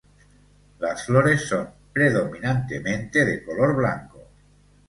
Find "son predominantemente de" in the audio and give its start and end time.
1.47-3.43